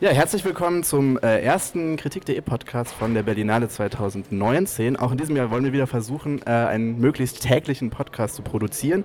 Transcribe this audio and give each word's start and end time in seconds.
Ja, 0.00 0.10
herzlich 0.10 0.44
willkommen 0.44 0.84
zum 0.84 1.18
äh, 1.18 1.40
ersten 1.40 1.96
Kritik.de 1.96 2.40
Podcast 2.40 2.94
von 2.94 3.14
der 3.14 3.24
Berlinale 3.24 3.68
2019. 3.68 4.96
Auch 4.96 5.10
in 5.10 5.18
diesem 5.18 5.34
Jahr 5.34 5.50
wollen 5.50 5.64
wir 5.64 5.72
wieder 5.72 5.88
versuchen, 5.88 6.40
äh, 6.46 6.50
einen 6.50 7.00
möglichst 7.00 7.42
täglichen 7.42 7.90
Podcast 7.90 8.36
zu 8.36 8.42
produzieren 8.42 9.04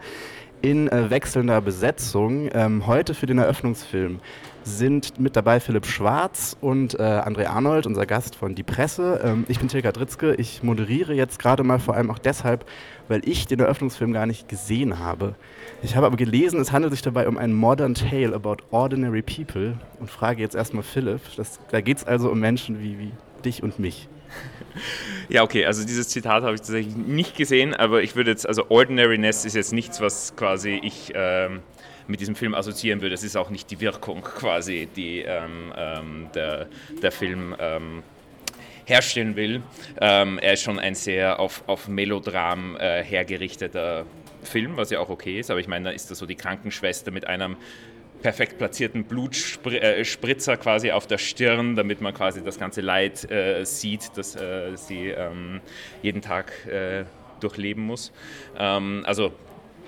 in 0.62 0.88
äh, 0.90 1.10
wechselnder 1.10 1.62
Besetzung. 1.62 2.48
Ähm, 2.54 2.86
heute 2.86 3.16
für 3.16 3.26
den 3.26 3.40
Eröffnungsfilm 3.40 4.20
sind 4.64 5.20
mit 5.20 5.36
dabei 5.36 5.60
Philipp 5.60 5.86
Schwarz 5.86 6.56
und 6.62 7.00
äh, 7.00 7.04
André 7.04 7.48
Arnold, 7.48 7.86
unser 7.86 8.06
Gast 8.06 8.36
von 8.36 8.56
Die 8.56 8.64
Presse. 8.64 9.22
Ähm, 9.24 9.46
ich 9.48 9.60
bin 9.60 9.68
Tilka 9.68 9.92
Dritzke. 9.92 10.36
Ich 10.36 10.64
moderiere 10.64 11.14
jetzt 11.14 11.40
gerade 11.40 11.64
mal 11.64 11.80
vor 11.80 11.96
allem 11.96 12.10
auch 12.10 12.20
deshalb, 12.20 12.66
weil 13.08 13.22
ich 13.28 13.48
den 13.48 13.60
Eröffnungsfilm 13.60 14.14
gar 14.14 14.26
nicht 14.26 14.48
gesehen 14.48 15.00
habe. 15.00 15.36
Ich 15.82 15.96
habe 15.96 16.06
aber 16.06 16.18
gelesen, 16.18 16.60
es 16.60 16.72
handelt 16.72 16.94
sich 16.94 17.02
dabei 17.02 17.28
um 17.28 17.38
ein 17.38 17.54
Modern 17.54 17.94
Tale 17.94 18.34
about 18.34 18.58
ordinary 18.72 19.22
people 19.22 19.78
und 20.00 20.10
frage 20.10 20.42
jetzt 20.42 20.56
erstmal 20.56 20.84
Philipp. 20.84 21.22
Das, 21.36 21.60
da 21.72 21.82
geht 21.82 21.98
es 21.98 22.04
also 22.06 22.30
um 22.30 22.40
Menschen 22.40 22.82
wie, 22.82 23.00
wie 23.00 23.12
dich 23.44 23.64
und 23.64 23.80
mich. 23.80 24.08
Ja, 25.30 25.44
okay, 25.44 25.66
also 25.66 25.86
dieses 25.86 26.10
Zitat 26.10 26.44
habe 26.44 26.56
ich 26.56 26.62
tatsächlich 26.62 26.96
nicht 26.96 27.36
gesehen, 27.38 27.74
aber 27.76 28.02
ich 28.02 28.16
würde 28.16 28.32
jetzt, 28.32 28.48
also 28.48 28.70
Ordinariness 28.70 29.46
ist 29.46 29.56
jetzt 29.56 29.74
nichts, 29.74 30.02
was 30.02 30.36
quasi 30.36 30.80
ich 30.82 31.12
ähm, 31.14 31.60
mit 32.08 32.20
diesem 32.20 32.36
Film 32.36 32.54
assoziieren 32.54 33.02
würde. 33.02 33.16
Es 33.16 33.24
ist 33.24 33.36
auch 33.36 33.50
nicht 33.50 33.72
die 33.72 33.80
Wirkung 33.80 34.22
quasi, 34.22 34.88
die 34.96 35.20
ähm, 35.20 35.74
ähm, 35.76 36.28
der, 36.34 36.68
der 37.02 37.12
Film 37.12 37.56
ähm, 37.60 38.04
herstellen 38.86 39.36
will. 39.36 39.62
Ähm, 40.02 40.40
er 40.40 40.54
ist 40.54 40.64
schon 40.64 40.80
ein 40.80 40.96
sehr 40.96 41.40
auf, 41.40 41.64
auf 41.68 41.88
Melodram 41.88 42.76
äh, 42.76 43.04
hergerichteter 43.04 44.06
Film, 44.44 44.78
was 44.78 44.90
ja 44.90 45.00
auch 45.00 45.10
okay 45.10 45.40
ist, 45.40 45.50
aber 45.52 45.60
ich 45.60 45.68
meine, 45.68 45.86
da 45.86 45.92
ist 45.92 46.12
da 46.12 46.16
so 46.16 46.26
die 46.26 46.36
Krankenschwester 46.36 47.12
mit 47.12 47.28
einem 47.28 47.56
perfekt 48.22 48.58
platzierten 48.58 49.04
Blutspritzer 49.04 50.58
quasi 50.58 50.92
auf 50.92 51.08
der 51.08 51.18
Stirn, 51.18 51.76
damit 51.76 52.02
man 52.02 52.14
quasi 52.14 52.42
das 52.42 52.58
ganze 52.58 52.82
Leid 52.82 53.30
äh, 53.30 53.66
sieht, 53.66 54.12
das 54.16 54.36
äh, 54.36 54.76
sie 54.76 55.10
ähm, 55.10 55.62
jeden 56.02 56.22
Tag 56.22 56.66
äh, 56.66 57.04
durchleben 57.42 57.84
muss. 57.84 58.12
Ähm, 58.58 59.04
also 59.06 59.34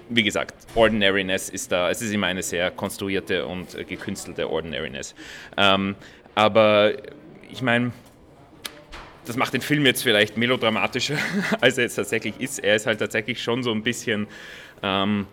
wie 0.09 0.23
gesagt, 0.23 0.53
Ordinariness 0.75 1.49
ist 1.49 1.71
da, 1.71 1.89
es 1.89 2.01
ist 2.01 2.13
immer 2.13 2.27
eine 2.27 2.43
sehr 2.43 2.71
konstruierte 2.71 3.45
und 3.45 3.75
äh, 3.75 3.83
gekünstelte 3.83 4.49
Ordinariness. 4.49 5.15
Ähm, 5.57 5.95
aber 6.35 6.93
ich 7.49 7.61
meine, 7.61 7.91
das 9.25 9.37
macht 9.37 9.53
den 9.53 9.61
Film 9.61 9.85
jetzt 9.85 10.03
vielleicht 10.03 10.37
melodramatischer, 10.37 11.17
als 11.61 11.77
er 11.77 11.85
jetzt 11.85 11.95
tatsächlich 11.95 12.39
ist. 12.39 12.59
Er 12.59 12.75
ist 12.75 12.85
halt 12.85 12.99
tatsächlich 12.99 13.41
schon 13.41 13.63
so 13.63 13.71
ein 13.71 13.83
bisschen, 13.83 14.27
ähm, 14.83 15.27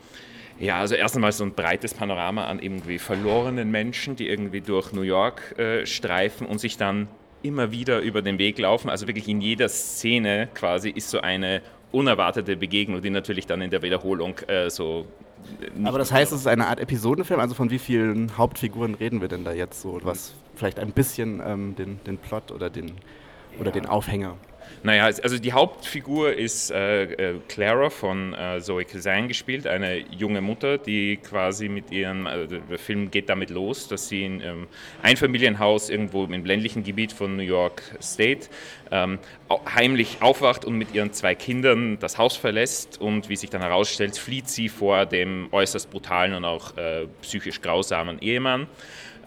ja, 0.58 0.78
also 0.78 0.94
erst 0.94 1.14
einmal 1.16 1.32
so 1.32 1.44
ein 1.44 1.52
breites 1.52 1.94
Panorama 1.94 2.46
an 2.46 2.58
irgendwie 2.60 2.98
verlorenen 2.98 3.70
Menschen, 3.70 4.16
die 4.16 4.28
irgendwie 4.28 4.60
durch 4.60 4.92
New 4.92 5.02
York 5.02 5.58
äh, 5.58 5.86
streifen 5.86 6.46
und 6.46 6.58
sich 6.58 6.76
dann 6.76 7.08
immer 7.42 7.72
wieder 7.72 8.00
über 8.00 8.22
den 8.22 8.38
Weg 8.38 8.58
laufen. 8.58 8.88
Also 8.88 9.06
wirklich 9.08 9.28
in 9.28 9.40
jeder 9.40 9.68
Szene 9.68 10.48
quasi 10.54 10.90
ist 10.90 11.10
so 11.10 11.20
eine 11.20 11.60
unerwartete 11.92 12.56
Begegnung, 12.56 13.02
die 13.02 13.10
natürlich 13.10 13.46
dann 13.46 13.60
in 13.60 13.70
der 13.70 13.82
Wiederholung 13.82 14.38
äh, 14.48 14.70
so. 14.70 15.06
Aber 15.84 15.98
das 15.98 16.12
heißt, 16.12 16.32
es 16.32 16.40
ist 16.40 16.46
eine 16.46 16.68
Art 16.68 16.80
Episodenfilm, 16.80 17.40
also 17.40 17.54
von 17.54 17.70
wie 17.70 17.78
vielen 17.78 18.36
Hauptfiguren 18.38 18.94
reden 18.94 19.20
wir 19.20 19.28
denn 19.28 19.44
da 19.44 19.52
jetzt 19.52 19.80
so, 19.82 19.98
was 20.02 20.34
vielleicht 20.54 20.78
ein 20.78 20.92
bisschen 20.92 21.42
ähm, 21.44 21.74
den, 21.76 22.00
den 22.04 22.18
Plot 22.18 22.52
oder 22.52 22.70
den 22.70 22.92
oder 23.58 23.70
den 23.70 23.86
Aufhänger? 23.86 24.36
Naja, 24.82 25.04
also 25.04 25.38
die 25.38 25.52
Hauptfigur 25.52 26.32
ist 26.32 26.70
äh, 26.70 27.04
äh, 27.04 27.34
Clara 27.48 27.90
von 27.90 28.34
äh, 28.34 28.60
Zoe 28.60 28.84
Kazan 28.84 29.28
gespielt, 29.28 29.66
eine 29.66 29.98
junge 30.10 30.40
Mutter, 30.40 30.78
die 30.78 31.18
quasi 31.18 31.68
mit 31.68 31.92
ihrem, 31.92 32.26
also 32.26 32.56
der 32.56 32.78
Film 32.78 33.10
geht 33.10 33.28
damit 33.28 33.50
los, 33.50 33.86
dass 33.86 34.08
sie 34.08 34.24
in 34.24 34.40
ähm, 34.40 34.66
Einfamilienhaus 35.02 35.88
irgendwo 35.88 36.24
im 36.24 36.44
ländlichen 36.44 36.82
Gebiet 36.82 37.12
von 37.12 37.36
New 37.36 37.42
York 37.42 37.82
State 38.00 38.48
ähm, 38.90 39.18
heimlich 39.74 40.18
aufwacht 40.20 40.64
und 40.64 40.76
mit 40.76 40.94
ihren 40.94 41.12
zwei 41.12 41.34
Kindern 41.34 41.98
das 42.00 42.18
Haus 42.18 42.36
verlässt 42.36 43.00
und 43.00 43.28
wie 43.28 43.36
sich 43.36 43.50
dann 43.50 43.62
herausstellt, 43.62 44.16
flieht 44.18 44.48
sie 44.48 44.68
vor 44.68 45.06
dem 45.06 45.48
äußerst 45.52 45.90
brutalen 45.90 46.34
und 46.34 46.44
auch 46.44 46.76
äh, 46.76 47.06
psychisch 47.22 47.60
grausamen 47.60 48.20
Ehemann. 48.20 48.66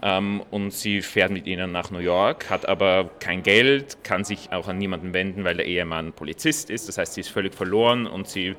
Ähm, 0.02 0.42
und 0.50 0.72
sie 0.72 1.02
fährt 1.02 1.30
mit 1.30 1.46
ihnen 1.46 1.72
nach 1.72 1.90
New 1.90 1.98
York, 1.98 2.50
hat 2.50 2.68
aber 2.68 3.10
kein 3.18 3.42
Geld, 3.42 3.98
kann 4.04 4.24
sich 4.24 4.52
auch 4.52 4.68
an 4.68 4.78
niemanden 4.78 5.14
wenden, 5.14 5.44
weil 5.44 5.56
der 5.56 5.66
Ehemann 5.66 6.12
Polizist 6.12 6.70
ist. 6.70 6.88
Das 6.88 6.98
heißt, 6.98 7.14
sie 7.14 7.22
ist 7.22 7.30
völlig 7.30 7.54
verloren 7.54 8.06
und 8.06 8.28
sie 8.28 8.56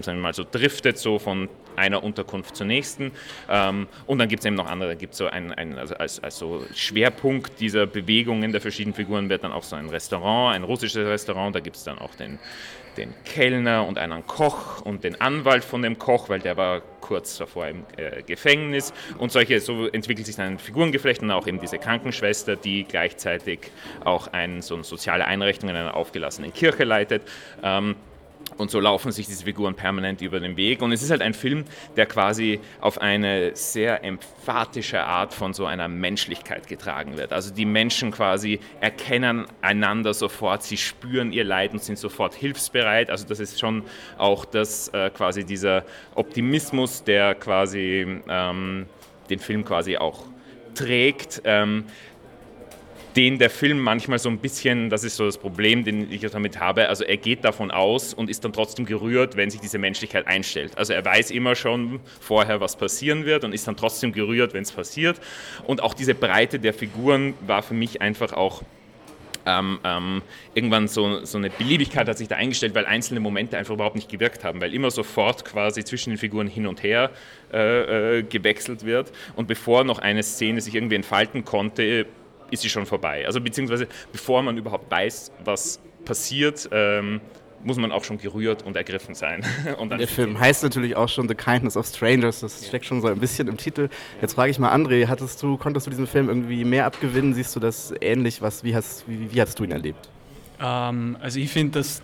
sagen 0.00 0.18
wir 0.18 0.22
mal 0.22 0.34
so 0.34 0.44
driftet 0.50 0.98
so 0.98 1.18
von 1.18 1.48
einer 1.76 2.02
Unterkunft 2.02 2.56
zur 2.56 2.66
nächsten. 2.66 3.12
Ähm, 3.48 3.86
und 4.06 4.18
dann 4.18 4.28
gibt 4.28 4.40
es 4.40 4.46
eben 4.46 4.56
noch 4.56 4.66
andere, 4.66 4.96
gibt 4.96 5.14
so 5.14 5.26
ein, 5.26 5.52
ein 5.52 5.78
also 5.78 5.94
als, 5.94 6.22
als 6.22 6.38
so 6.38 6.64
Schwerpunkt 6.74 7.60
dieser 7.60 7.86
Bewegungen 7.86 8.52
der 8.52 8.60
verschiedenen 8.60 8.94
Figuren 8.94 9.28
wird 9.28 9.44
dann 9.44 9.52
auch 9.52 9.64
so 9.64 9.76
ein 9.76 9.88
Restaurant, 9.88 10.54
ein 10.54 10.64
russisches 10.64 11.06
Restaurant, 11.06 11.54
da 11.54 11.60
gibt 11.60 11.76
es 11.76 11.84
dann 11.84 11.98
auch 11.98 12.14
den, 12.14 12.38
den 12.96 13.14
Kellner 13.24 13.86
und 13.86 13.98
einen 13.98 14.26
Koch 14.26 14.82
und 14.82 15.04
den 15.04 15.20
Anwalt 15.20 15.64
von 15.64 15.82
dem 15.82 15.98
Koch, 15.98 16.28
weil 16.28 16.40
der 16.40 16.56
war 16.56 16.82
kurz 17.00 17.36
davor 17.38 17.66
im 17.66 17.84
äh, 17.96 18.22
Gefängnis 18.22 18.92
und 19.18 19.32
solche, 19.32 19.60
so 19.60 19.88
entwickelt 19.88 20.26
sich 20.26 20.36
dann 20.36 20.52
ein 20.52 20.58
Figurengeflecht 20.58 21.22
und 21.22 21.30
auch 21.30 21.46
eben 21.46 21.60
diese 21.60 21.78
Krankenschwester, 21.78 22.56
die 22.56 22.84
gleichzeitig 22.84 23.70
auch 24.04 24.28
ein, 24.28 24.62
so 24.62 24.74
eine 24.74 24.84
soziale 24.84 25.26
Einrichtung 25.26 25.68
in 25.68 25.76
einer 25.76 25.96
aufgelassenen 25.96 26.52
Kirche 26.52 26.84
leitet. 26.84 27.22
Ähm, 27.62 27.96
und 28.58 28.70
so 28.70 28.80
laufen 28.80 29.12
sich 29.12 29.26
diese 29.26 29.44
Figuren 29.44 29.74
permanent 29.74 30.20
über 30.22 30.40
den 30.40 30.56
Weg. 30.56 30.82
Und 30.82 30.92
es 30.92 31.02
ist 31.02 31.10
halt 31.10 31.22
ein 31.22 31.34
Film, 31.34 31.64
der 31.96 32.06
quasi 32.06 32.60
auf 32.80 33.00
eine 33.00 33.54
sehr 33.54 34.04
emphatische 34.04 35.02
Art 35.02 35.34
von 35.34 35.54
so 35.54 35.66
einer 35.66 35.88
Menschlichkeit 35.88 36.66
getragen 36.66 37.16
wird. 37.16 37.32
Also 37.32 37.52
die 37.52 37.64
Menschen 37.64 38.10
quasi 38.10 38.60
erkennen 38.80 39.46
einander 39.60 40.14
sofort, 40.14 40.62
sie 40.62 40.76
spüren 40.76 41.32
ihr 41.32 41.44
Leid 41.44 41.72
und 41.72 41.82
sind 41.82 41.98
sofort 41.98 42.34
hilfsbereit. 42.34 43.10
Also 43.10 43.26
das 43.26 43.40
ist 43.40 43.58
schon 43.58 43.84
auch 44.18 44.44
das 44.44 44.88
äh, 44.88 45.10
quasi 45.10 45.44
dieser 45.44 45.84
Optimismus, 46.14 47.04
der 47.04 47.34
quasi 47.34 48.20
ähm, 48.28 48.86
den 49.30 49.38
Film 49.38 49.64
quasi 49.64 49.96
auch 49.96 50.24
trägt. 50.74 51.42
Ähm, 51.44 51.84
den 53.16 53.38
der 53.38 53.50
Film 53.50 53.78
manchmal 53.78 54.18
so 54.18 54.28
ein 54.28 54.38
bisschen, 54.38 54.90
das 54.90 55.04
ist 55.04 55.16
so 55.16 55.26
das 55.26 55.38
Problem, 55.38 55.84
den 55.84 56.10
ich 56.10 56.22
damit 56.22 56.60
habe, 56.60 56.88
also 56.88 57.04
er 57.04 57.16
geht 57.16 57.44
davon 57.44 57.70
aus 57.70 58.14
und 58.14 58.30
ist 58.30 58.44
dann 58.44 58.52
trotzdem 58.52 58.86
gerührt, 58.86 59.36
wenn 59.36 59.50
sich 59.50 59.60
diese 59.60 59.78
Menschlichkeit 59.78 60.26
einstellt. 60.26 60.76
Also 60.78 60.92
er 60.92 61.04
weiß 61.04 61.30
immer 61.30 61.54
schon 61.54 62.00
vorher, 62.20 62.60
was 62.60 62.76
passieren 62.76 63.24
wird 63.26 63.44
und 63.44 63.52
ist 63.52 63.66
dann 63.66 63.76
trotzdem 63.76 64.12
gerührt, 64.12 64.54
wenn 64.54 64.62
es 64.62 64.72
passiert. 64.72 65.20
Und 65.66 65.82
auch 65.82 65.94
diese 65.94 66.14
Breite 66.14 66.58
der 66.58 66.72
Figuren 66.72 67.34
war 67.46 67.62
für 67.62 67.74
mich 67.74 68.00
einfach 68.00 68.32
auch 68.32 68.62
ähm, 69.44 69.80
ähm, 69.84 70.22
irgendwann 70.54 70.88
so, 70.88 71.24
so 71.24 71.38
eine 71.38 71.50
Beliebigkeit 71.50 72.08
hat 72.08 72.18
sich 72.18 72.28
da 72.28 72.36
eingestellt, 72.36 72.74
weil 72.74 72.86
einzelne 72.86 73.20
Momente 73.20 73.58
einfach 73.58 73.74
überhaupt 73.74 73.96
nicht 73.96 74.08
gewirkt 74.08 74.44
haben, 74.44 74.60
weil 74.60 74.72
immer 74.72 74.90
sofort 74.90 75.44
quasi 75.44 75.84
zwischen 75.84 76.10
den 76.10 76.18
Figuren 76.18 76.46
hin 76.46 76.66
und 76.66 76.82
her 76.82 77.10
äh, 77.52 78.18
äh, 78.18 78.22
gewechselt 78.22 78.84
wird 78.84 79.12
und 79.34 79.48
bevor 79.48 79.84
noch 79.84 79.98
eine 79.98 80.22
Szene 80.22 80.60
sich 80.60 80.74
irgendwie 80.74 80.94
entfalten 80.94 81.44
konnte, 81.44 82.06
ist 82.52 82.62
sie 82.62 82.68
schon 82.68 82.86
vorbei. 82.86 83.26
Also 83.26 83.40
beziehungsweise 83.40 83.88
bevor 84.12 84.42
man 84.42 84.56
überhaupt 84.56 84.90
weiß, 84.90 85.32
was 85.44 85.80
passiert, 86.04 86.68
ähm, 86.72 87.20
muss 87.64 87.76
man 87.76 87.92
auch 87.92 88.04
schon 88.04 88.18
gerührt 88.18 88.62
und 88.64 88.76
ergriffen 88.76 89.14
sein. 89.14 89.44
und 89.78 89.90
der 89.90 90.08
Film 90.08 90.38
heißt 90.38 90.62
natürlich 90.62 90.96
auch 90.96 91.08
schon 91.08 91.28
The 91.28 91.34
Kindness 91.34 91.76
of 91.76 91.86
Strangers, 91.86 92.40
das 92.40 92.66
steckt 92.66 92.84
schon 92.84 93.00
so 93.00 93.08
ein 93.08 93.18
bisschen 93.18 93.48
im 93.48 93.56
Titel. 93.56 93.88
Jetzt 94.20 94.34
frage 94.34 94.50
ich 94.50 94.58
mal 94.58 94.74
André, 94.74 95.06
hattest 95.06 95.42
du, 95.42 95.56
konntest 95.56 95.86
du 95.86 95.90
diesem 95.90 96.06
Film 96.06 96.28
irgendwie 96.28 96.64
mehr 96.64 96.86
abgewinnen? 96.86 97.34
Siehst 97.34 97.54
du 97.56 97.60
das 97.60 97.94
ähnlich? 98.00 98.42
Was, 98.42 98.64
wie, 98.64 98.74
hast, 98.74 99.04
wie, 99.08 99.32
wie 99.32 99.40
hast 99.40 99.58
du 99.58 99.64
ihn 99.64 99.72
erlebt? 99.72 100.08
Ähm, 100.60 101.16
also 101.20 101.38
ich 101.38 101.50
finde, 101.50 101.78
dass 101.78 102.02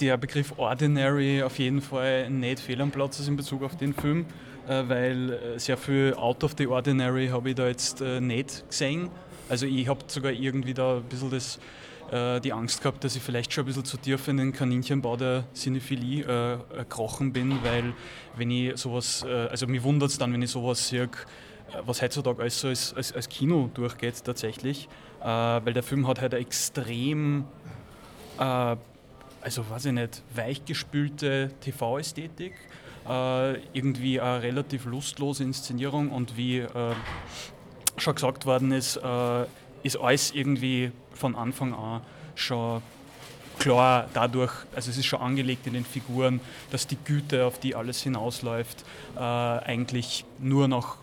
der 0.00 0.16
Begriff 0.16 0.54
Ordinary 0.56 1.42
auf 1.42 1.58
jeden 1.58 1.80
Fall 1.80 2.28
nicht 2.30 2.60
fehl 2.60 2.80
am 2.80 2.90
Platz 2.90 3.20
ist 3.20 3.28
in 3.28 3.36
Bezug 3.36 3.62
auf 3.62 3.76
den 3.76 3.94
Film, 3.94 4.26
äh, 4.68 4.82
weil 4.86 5.32
äh, 5.32 5.58
sehr 5.58 5.76
viel 5.76 6.14
Out 6.16 6.42
of 6.44 6.54
the 6.58 6.66
Ordinary 6.66 7.28
habe 7.28 7.50
ich 7.50 7.54
da 7.54 7.68
jetzt 7.68 8.00
äh, 8.00 8.20
nicht 8.20 8.68
gesehen. 8.68 9.10
Also 9.48 9.66
ich 9.66 9.88
habe 9.88 10.00
sogar 10.06 10.32
irgendwie 10.32 10.74
da 10.74 10.96
ein 10.96 11.02
bisschen 11.04 11.30
das, 11.30 11.58
äh, 12.10 12.40
die 12.40 12.52
Angst 12.52 12.80
gehabt, 12.80 13.04
dass 13.04 13.16
ich 13.16 13.22
vielleicht 13.22 13.52
schon 13.52 13.64
ein 13.64 13.66
bisschen 13.66 13.84
zu 13.84 13.96
tief 13.96 14.26
in 14.28 14.38
den 14.38 14.52
Kaninchenbau 14.52 15.16
der 15.16 15.44
Cinephilie 15.54 16.24
äh, 16.24 16.58
gekrochen 16.78 17.32
bin, 17.32 17.62
weil 17.62 17.92
wenn 18.36 18.50
ich 18.50 18.76
sowas, 18.78 19.24
äh, 19.26 19.48
also 19.48 19.66
mich 19.66 19.82
wundert 19.82 20.10
es 20.10 20.18
dann, 20.18 20.32
wenn 20.32 20.42
ich 20.42 20.50
sowas 20.50 20.88
sehe, 20.88 21.02
äh, 21.04 21.08
was 21.84 22.00
heutzutage 22.00 22.40
alles 22.40 22.60
so 22.60 22.68
als, 22.68 22.94
als, 22.94 23.12
als 23.12 23.28
Kino 23.28 23.70
durchgeht 23.74 24.22
tatsächlich, 24.24 24.88
äh, 25.20 25.26
weil 25.26 25.72
der 25.72 25.82
Film 25.82 26.06
hat 26.06 26.20
halt 26.20 26.34
eine 26.34 26.42
extrem, 26.42 27.44
äh, 28.38 28.76
also 29.40 29.68
weiß 29.68 29.86
ich 29.86 29.92
nicht, 29.92 30.22
weichgespülte 30.34 31.50
TV-Ästhetik, 31.60 32.54
irgendwie 33.74 34.18
eine 34.18 34.42
relativ 34.42 34.86
lustlose 34.86 35.44
Inszenierung 35.44 36.08
und 36.08 36.38
wie 36.38 36.64
schon 37.96 38.14
gesagt 38.14 38.46
worden 38.46 38.72
ist, 38.72 38.96
äh, 38.96 39.44
ist 39.82 39.96
alles 39.96 40.32
irgendwie 40.32 40.92
von 41.12 41.36
Anfang 41.36 41.74
an 41.74 42.00
schon 42.34 42.82
klar 43.58 44.08
dadurch, 44.14 44.52
also 44.74 44.90
es 44.90 44.96
ist 44.96 45.06
schon 45.06 45.20
angelegt 45.20 45.66
in 45.66 45.74
den 45.74 45.84
Figuren, 45.84 46.40
dass 46.70 46.86
die 46.86 46.96
Güte, 46.96 47.46
auf 47.46 47.58
die 47.58 47.74
alles 47.74 48.02
hinausläuft, 48.02 48.84
äh, 49.16 49.20
eigentlich 49.20 50.24
nur 50.38 50.68
noch 50.68 50.96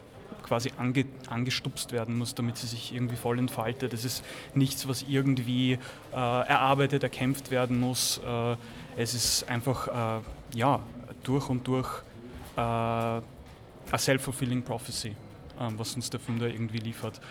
quasi 0.43 0.71
ange, 0.77 1.05
angestupst 1.29 1.93
werden 1.93 2.17
muss, 2.17 2.35
damit 2.35 2.57
sie 2.57 2.67
sich 2.67 2.93
irgendwie 2.93 3.15
voll 3.15 3.39
entfaltet. 3.39 3.93
Es 3.93 4.03
ist 4.03 4.23
nichts, 4.53 4.85
was 4.87 5.05
irgendwie 5.07 5.73
äh, 6.11 6.15
erarbeitet, 6.15 7.03
erkämpft 7.03 7.51
werden 7.51 7.79
muss. 7.79 8.19
Äh, 8.25 8.55
es 8.97 9.13
ist 9.13 9.47
einfach 9.47 10.19
äh, 10.19 10.57
ja, 10.57 10.81
durch 11.23 11.49
und 11.49 11.65
durch 11.67 11.87
äh, 12.57 12.59
a 12.59 13.21
self-fulfilling 13.97 14.61
prophecy, 14.61 15.15
was 15.77 15.95
uns 15.95 16.09
der 16.09 16.19
Film 16.19 16.39
da 16.39 16.47
irgendwie 16.47 16.79
liefert. 16.79 17.21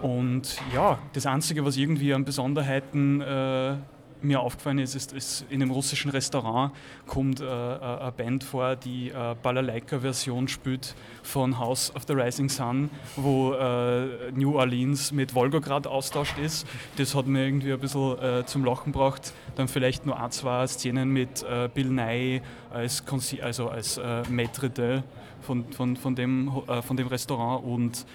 Und 0.00 0.56
ja, 0.74 0.98
das 1.12 1.26
Einzige, 1.26 1.64
was 1.64 1.76
irgendwie 1.76 2.12
an 2.12 2.24
Besonderheiten 2.24 3.20
äh, 3.20 3.76
mir 4.22 4.40
aufgefallen 4.40 4.78
ist, 4.78 4.94
ist, 4.94 5.12
ist, 5.12 5.46
in 5.50 5.60
dem 5.60 5.70
russischen 5.70 6.10
Restaurant 6.10 6.72
kommt 7.06 7.40
äh, 7.40 7.44
eine 7.44 8.12
Band 8.16 8.44
vor, 8.44 8.76
die 8.76 9.10
äh, 9.10 9.34
Balalaika-Version 9.42 10.48
spielt 10.48 10.94
von 11.22 11.58
House 11.58 11.94
of 11.94 12.04
the 12.06 12.14
Rising 12.14 12.48
Sun, 12.48 12.90
wo 13.16 13.52
äh, 13.54 14.30
New 14.32 14.56
Orleans 14.56 15.12
mit 15.12 15.34
Volgograd 15.34 15.86
austauscht 15.86 16.38
ist. 16.38 16.66
Das 16.96 17.14
hat 17.14 17.26
mir 17.26 17.44
irgendwie 17.44 17.72
ein 17.72 17.80
bisschen 17.80 18.18
äh, 18.18 18.46
zum 18.46 18.64
Lachen 18.64 18.92
gebracht. 18.92 19.32
Dann 19.56 19.68
vielleicht 19.68 20.06
nur 20.06 20.20
ein, 20.20 20.30
zwei 20.30 20.66
Szenen 20.66 21.10
mit 21.10 21.42
äh, 21.42 21.68
Bill 21.72 21.90
Nye 21.90 22.40
als, 22.70 23.04
also 23.40 23.68
als 23.68 23.98
äh, 23.98 24.22
Maître 24.30 24.68
de 24.68 25.02
von, 25.42 25.64
von, 25.72 25.96
von, 25.96 26.14
dem, 26.14 26.50
von 26.82 26.96
dem 26.96 27.06
Restaurant 27.06 27.64
und 27.64 28.06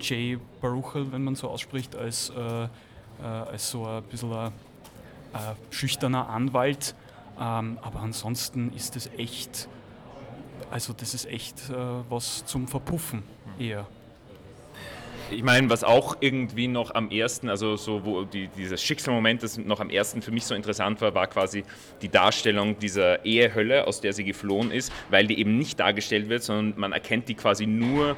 Jay 0.00 0.38
Baruchel, 0.60 1.10
wenn 1.12 1.24
man 1.24 1.34
so 1.34 1.48
ausspricht, 1.48 1.96
als, 1.96 2.32
als 3.22 3.70
so 3.70 3.86
ein 3.86 4.02
bisschen 4.04 4.32
ein 4.32 4.52
äh, 5.36 5.54
schüchterner 5.70 6.28
Anwalt. 6.28 6.94
Ähm, 7.38 7.78
aber 7.82 8.00
ansonsten 8.00 8.72
ist 8.72 8.96
es 8.96 9.10
echt, 9.18 9.68
also 10.70 10.92
das 10.92 11.14
ist 11.14 11.26
echt 11.26 11.68
äh, 11.68 11.74
was 12.08 12.44
zum 12.46 12.66
Verpuffen 12.66 13.22
eher. 13.58 13.86
Ich 15.28 15.42
meine, 15.42 15.68
was 15.70 15.82
auch 15.82 16.16
irgendwie 16.20 16.68
noch 16.68 16.94
am 16.94 17.10
ersten, 17.10 17.48
also 17.48 17.74
so 17.76 18.04
wo 18.04 18.22
die, 18.22 18.48
dieses 18.56 18.80
Schicksalmoment, 18.80 19.42
das 19.42 19.58
noch 19.58 19.80
am 19.80 19.90
ersten 19.90 20.22
für 20.22 20.30
mich 20.30 20.44
so 20.44 20.54
interessant 20.54 21.00
war, 21.00 21.14
war 21.14 21.26
quasi 21.26 21.64
die 22.00 22.08
Darstellung 22.08 22.78
dieser 22.78 23.24
Ehehölle, 23.24 23.88
aus 23.88 24.00
der 24.00 24.12
sie 24.12 24.22
geflohen 24.22 24.70
ist, 24.70 24.92
weil 25.10 25.26
die 25.26 25.40
eben 25.40 25.58
nicht 25.58 25.80
dargestellt 25.80 26.28
wird, 26.28 26.44
sondern 26.44 26.78
man 26.78 26.92
erkennt 26.92 27.28
die 27.28 27.34
quasi 27.34 27.66
nur 27.66 28.16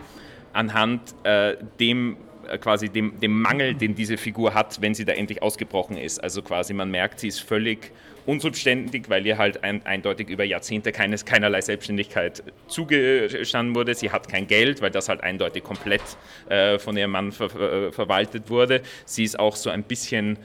anhand 0.52 1.14
äh, 1.24 1.56
dem 1.80 2.18
quasi 2.56 2.88
dem, 2.88 3.20
dem 3.20 3.40
Mangel, 3.40 3.74
den 3.74 3.94
diese 3.94 4.16
Figur 4.16 4.54
hat, 4.54 4.80
wenn 4.80 4.94
sie 4.94 5.04
da 5.04 5.12
endlich 5.12 5.42
ausgebrochen 5.42 5.96
ist. 5.96 6.18
Also 6.18 6.42
quasi 6.42 6.72
man 6.72 6.90
merkt, 6.90 7.20
sie 7.20 7.28
ist 7.28 7.40
völlig 7.40 7.92
unsubständig, 8.26 9.08
weil 9.08 9.26
ihr 9.26 9.38
halt 9.38 9.64
ein, 9.64 9.84
eindeutig 9.86 10.28
über 10.28 10.44
Jahrzehnte 10.44 10.92
keines, 10.92 11.24
keinerlei 11.24 11.60
Selbstständigkeit 11.60 12.42
zugestanden 12.66 13.74
wurde. 13.74 13.94
Sie 13.94 14.10
hat 14.10 14.28
kein 14.28 14.46
Geld, 14.46 14.82
weil 14.82 14.90
das 14.90 15.08
halt 15.08 15.22
eindeutig 15.22 15.64
komplett 15.64 16.02
äh, 16.48 16.78
von 16.78 16.96
ihrem 16.96 17.10
Mann 17.10 17.32
ver, 17.32 17.48
ver, 17.48 17.92
verwaltet 17.92 18.50
wurde. 18.50 18.82
Sie 19.06 19.24
ist 19.24 19.38
auch 19.38 19.56
so 19.56 19.70
ein 19.70 19.82
bisschen 19.82 20.38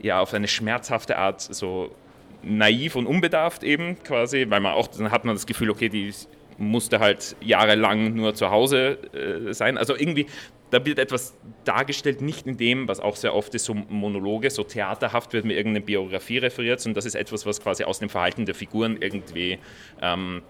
ja, 0.00 0.20
auf 0.20 0.34
eine 0.34 0.48
schmerzhafte 0.48 1.16
Art 1.16 1.40
so 1.40 1.94
naiv 2.42 2.96
und 2.96 3.06
unbedarft 3.06 3.62
eben 3.62 4.02
quasi, 4.02 4.46
weil 4.48 4.60
man 4.60 4.72
auch, 4.72 4.88
dann 4.88 5.10
hat 5.10 5.24
man 5.24 5.34
das 5.34 5.46
Gefühl, 5.46 5.70
okay, 5.70 5.88
die 5.88 6.12
musste 6.58 6.98
halt 6.98 7.36
jahrelang 7.40 8.14
nur 8.14 8.34
zu 8.34 8.50
Hause 8.50 8.98
äh, 9.14 9.54
sein. 9.54 9.78
Also 9.78 9.96
irgendwie, 9.96 10.26
da 10.70 10.84
wird 10.84 10.98
etwas 10.98 11.36
dargestellt, 11.64 12.20
nicht 12.20 12.46
in 12.46 12.56
dem, 12.56 12.88
was 12.88 13.00
auch 13.00 13.16
sehr 13.16 13.34
oft 13.34 13.54
ist, 13.54 13.64
so 13.64 13.74
Monologe, 13.74 14.50
so 14.50 14.64
theaterhaft 14.64 15.32
wird 15.32 15.44
mir 15.44 15.54
irgendeine 15.54 15.84
Biografie 15.84 16.38
referiert, 16.38 16.80
sondern 16.80 16.96
das 16.96 17.06
ist 17.06 17.14
etwas, 17.14 17.46
was 17.46 17.60
quasi 17.60 17.84
aus 17.84 18.00
dem 18.00 18.08
Verhalten 18.08 18.44
der 18.44 18.54
Figuren 18.54 18.98
irgendwie 19.00 19.58
ähm, 20.02 20.42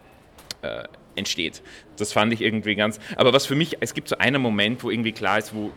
äh, 0.63 0.85
entsteht. 1.15 1.63
Das 1.97 2.13
fand 2.13 2.33
ich 2.33 2.41
irgendwie 2.41 2.75
ganz. 2.75 2.99
Aber 3.17 3.33
was 3.33 3.47
für 3.47 3.55
mich, 3.55 3.77
es 3.81 3.95
gibt 3.95 4.09
so 4.09 4.17
einen 4.19 4.41
Moment, 4.41 4.83
wo 4.83 4.91
irgendwie 4.91 5.13
klar 5.13 5.39
ist, 5.39 5.55
wo 5.55 5.73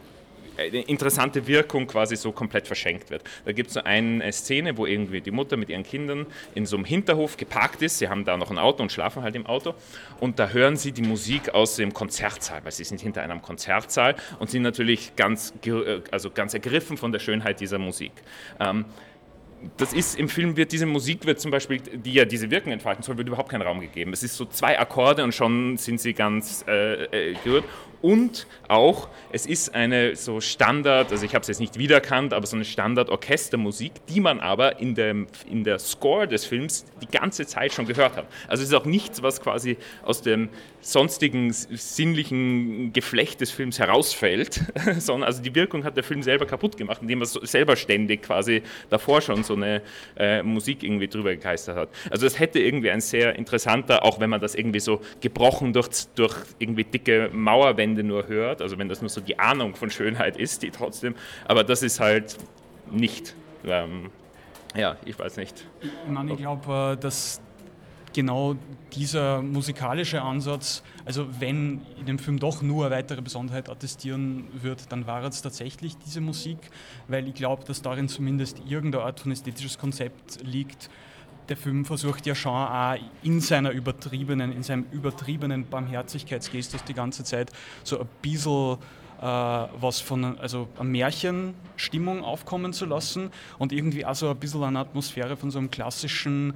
interessante 0.57 1.47
Wirkung 1.47 1.87
quasi 1.87 2.15
so 2.15 2.31
komplett 2.31 2.67
verschenkt 2.67 3.09
wird. 3.09 3.23
Da 3.45 3.51
gibt 3.51 3.69
es 3.69 3.75
so 3.75 3.83
eine 3.83 4.31
Szene, 4.31 4.77
wo 4.77 4.85
irgendwie 4.85 5.21
die 5.21 5.31
Mutter 5.31 5.57
mit 5.57 5.69
ihren 5.69 5.83
Kindern 5.83 6.25
in 6.55 6.65
so 6.65 6.75
einem 6.75 6.85
Hinterhof 6.85 7.37
geparkt 7.37 7.81
ist. 7.81 7.99
Sie 7.99 8.07
haben 8.07 8.25
da 8.25 8.37
noch 8.37 8.51
ein 8.51 8.57
Auto 8.57 8.83
und 8.83 8.91
schlafen 8.91 9.23
halt 9.23 9.35
im 9.35 9.45
Auto. 9.45 9.73
Und 10.19 10.39
da 10.39 10.49
hören 10.49 10.75
sie 10.75 10.91
die 10.91 11.01
Musik 11.01 11.53
aus 11.53 11.75
dem 11.75 11.93
Konzertsaal, 11.93 12.63
weil 12.63 12.71
sie 12.71 12.83
sind 12.83 13.01
hinter 13.01 13.21
einem 13.21 13.41
Konzertsaal 13.41 14.15
und 14.39 14.49
sind 14.49 14.63
natürlich 14.63 15.15
ganz, 15.15 15.53
äh, 15.65 16.01
also 16.11 16.29
ganz 16.31 16.53
ergriffen 16.53 16.97
von 16.97 17.11
der 17.11 17.19
Schönheit 17.19 17.59
dieser 17.59 17.79
Musik. 17.79 18.11
Ähm, 18.59 18.85
das 19.77 19.93
ist 19.93 20.17
im 20.17 20.29
Film 20.29 20.57
wird 20.57 20.71
diese 20.71 20.85
Musik 20.85 21.25
wird 21.25 21.39
zum 21.39 21.51
Beispiel, 21.51 21.79
die 21.79 22.13
ja 22.13 22.25
diese 22.25 22.49
Wirkung 22.51 22.73
entfalten 22.73 23.03
soll, 23.03 23.17
wird 23.17 23.27
überhaupt 23.27 23.49
keinen 23.49 23.61
Raum 23.61 23.79
gegeben. 23.79 24.13
Es 24.13 24.23
ist 24.23 24.37
so 24.37 24.45
zwei 24.45 24.79
Akkorde 24.79 25.23
und 25.23 25.33
schon 25.33 25.77
sind 25.77 25.99
sie 25.99 26.13
ganz 26.13 26.65
äh, 26.67 27.31
äh 27.31 27.35
gerührt 27.43 27.65
und 28.01 28.47
auch, 28.67 29.09
es 29.31 29.45
ist 29.45 29.75
eine 29.75 30.15
so 30.15 30.41
Standard, 30.41 31.11
also 31.11 31.23
ich 31.23 31.35
habe 31.35 31.41
es 31.43 31.47
jetzt 31.47 31.59
nicht 31.59 31.77
wiedererkannt, 31.77 32.33
aber 32.33 32.47
so 32.47 32.55
eine 32.55 32.65
Standard-Orchestermusik, 32.65 34.05
die 34.07 34.19
man 34.19 34.39
aber 34.39 34.79
in, 34.79 34.95
dem, 34.95 35.27
in 35.49 35.63
der 35.63 35.77
Score 35.77 36.27
des 36.27 36.45
Films 36.45 36.85
die 37.01 37.07
ganze 37.07 37.45
Zeit 37.45 37.73
schon 37.73 37.85
gehört 37.85 38.17
hat. 38.17 38.25
Also 38.47 38.63
es 38.63 38.69
ist 38.69 38.75
auch 38.75 38.85
nichts, 38.85 39.21
was 39.21 39.41
quasi 39.41 39.77
aus 40.03 40.21
dem 40.21 40.49
sonstigen 40.81 41.53
sinnlichen 41.53 42.91
Geflecht 42.91 43.39
des 43.41 43.51
Films 43.51 43.77
herausfällt, 43.77 44.61
sondern 44.97 45.27
also 45.27 45.43
die 45.43 45.53
Wirkung 45.53 45.83
hat 45.83 45.95
der 45.95 46.03
Film 46.03 46.23
selber 46.23 46.47
kaputt 46.47 46.77
gemacht, 46.77 46.99
indem 47.01 47.21
er 47.21 47.27
selber 47.27 47.75
ständig 47.75 48.23
quasi 48.23 48.63
davor 48.89 49.21
schon 49.21 49.43
so 49.43 49.50
eine 49.55 49.81
äh, 50.17 50.43
Musik 50.43 50.83
irgendwie 50.83 51.07
drüber 51.07 51.31
gegeistert 51.31 51.77
hat. 51.77 51.89
Also 52.09 52.25
es 52.25 52.39
hätte 52.39 52.59
irgendwie 52.59 52.91
ein 52.91 53.01
sehr 53.01 53.35
interessanter, 53.35 54.03
auch 54.03 54.19
wenn 54.19 54.29
man 54.29 54.41
das 54.41 54.55
irgendwie 54.55 54.79
so 54.79 55.01
gebrochen 55.21 55.73
durch, 55.73 56.07
durch 56.15 56.35
irgendwie 56.59 56.83
dicke 56.83 57.29
Mauerwände 57.33 58.03
nur 58.03 58.27
hört, 58.27 58.61
also 58.61 58.77
wenn 58.77 58.89
das 58.89 59.01
nur 59.01 59.09
so 59.09 59.21
die 59.21 59.39
Ahnung 59.39 59.75
von 59.75 59.89
Schönheit 59.89 60.37
ist, 60.37 60.63
die 60.63 60.71
trotzdem, 60.71 61.15
aber 61.45 61.63
das 61.63 61.83
ist 61.83 61.99
halt 61.99 62.37
nicht. 62.91 63.35
Ähm, 63.65 64.09
ja, 64.75 64.95
ich 65.05 65.17
weiß 65.19 65.37
nicht. 65.37 65.65
Ich, 65.81 65.91
meine, 66.07 66.31
ich 66.33 66.37
glaube, 66.37 66.95
äh, 66.97 67.01
dass 67.01 67.41
genau 68.13 68.55
dieser 68.93 69.41
musikalische 69.41 70.21
Ansatz, 70.21 70.83
also 71.05 71.27
wenn 71.39 71.81
in 71.99 72.05
dem 72.05 72.19
Film 72.19 72.39
doch 72.39 72.61
nur 72.61 72.85
eine 72.85 72.95
weitere 72.95 73.21
Besonderheit 73.21 73.69
attestieren 73.69 74.47
wird, 74.53 74.91
dann 74.91 75.07
war 75.07 75.23
es 75.23 75.41
tatsächlich 75.41 75.97
diese 75.97 76.21
Musik, 76.21 76.57
weil 77.07 77.27
ich 77.27 77.33
glaube, 77.33 77.63
dass 77.65 77.81
darin 77.81 78.07
zumindest 78.07 78.61
irgendeine 78.67 79.05
Art 79.05 79.19
von 79.19 79.31
ästhetisches 79.31 79.77
Konzept 79.77 80.41
liegt, 80.43 80.89
der 81.49 81.57
Film 81.57 81.85
versucht 81.85 82.25
ja 82.25 82.35
schon 82.35 82.53
auch 82.53 82.95
in 83.23 83.41
seiner 83.41 83.71
übertriebenen, 83.71 84.53
in 84.53 84.63
seinem 84.63 84.85
übertriebenen 84.91 85.67
Barmherzigkeitsgestus 85.67 86.83
die 86.83 86.93
ganze 86.93 87.23
Zeit 87.23 87.51
so 87.83 87.99
ein 87.99 88.07
bisschen 88.21 88.77
äh, 89.21 89.23
was 89.25 89.99
von 89.99 90.39
also 90.39 90.67
eine 90.79 90.89
Märchenstimmung 90.89 92.23
aufkommen 92.23 92.73
zu 92.73 92.85
lassen 92.85 93.31
und 93.59 93.71
irgendwie 93.71 94.05
auch 94.05 94.15
so 94.15 94.29
ein 94.29 94.37
bisschen 94.37 94.63
eine 94.63 94.79
Atmosphäre 94.79 95.37
von 95.37 95.51
so 95.51 95.59
einem 95.59 95.69
klassischen 95.69 96.53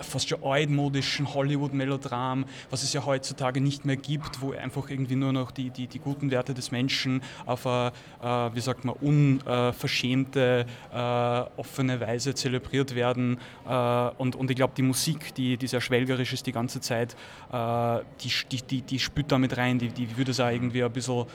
fast 0.00 0.28
schon 0.28 0.42
altmodischen 0.42 1.32
Hollywood-Melodram, 1.32 2.44
was 2.70 2.82
es 2.82 2.92
ja 2.92 3.04
heutzutage 3.04 3.60
nicht 3.60 3.84
mehr 3.84 3.96
gibt, 3.96 4.40
wo 4.40 4.52
einfach 4.52 4.88
irgendwie 4.90 5.16
nur 5.16 5.32
noch 5.32 5.50
die, 5.50 5.70
die, 5.70 5.86
die 5.86 5.98
guten 5.98 6.30
Werte 6.30 6.54
des 6.54 6.70
Menschen 6.70 7.22
auf 7.46 7.66
eine, 7.66 7.92
äh, 8.22 8.54
wie 8.54 8.60
sagt 8.60 8.84
man, 8.84 8.94
unverschämte, 8.96 10.66
äh, 10.92 10.96
offene 10.96 12.00
Weise 12.00 12.34
zelebriert 12.34 12.94
werden. 12.94 13.38
Äh, 13.68 13.74
und, 14.18 14.36
und 14.36 14.50
ich 14.50 14.56
glaube, 14.56 14.74
die 14.76 14.82
Musik, 14.82 15.34
die, 15.34 15.56
die 15.56 15.66
sehr 15.66 15.80
schwelgerisch 15.80 16.32
ist 16.32 16.46
die 16.46 16.52
ganze 16.52 16.80
Zeit, 16.80 17.16
die, 17.52 18.30
die, 18.50 18.62
die, 18.62 18.82
die 18.82 18.98
spürt 18.98 19.30
da 19.30 19.38
mit 19.38 19.56
rein, 19.56 19.78
die, 19.78 19.88
die 19.88 20.16
würde 20.16 20.32
es 20.32 20.40
auch 20.40 20.48
irgendwie 20.48 20.82
ein 20.82 20.92
bisschen 20.92 21.26